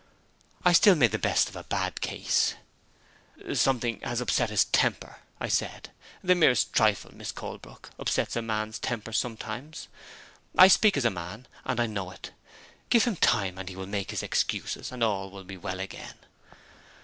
[0.65, 2.55] I still made the best of a bad case.
[3.53, 5.91] "Something has upset his temper," I said.
[6.23, 9.89] "The merest trifle, Miss Colebrook, upsets a man's temper sometimes.
[10.57, 12.31] I speak as a man, and I know it.
[12.89, 16.15] Give him time, and he will make his excuses, and all will be well again."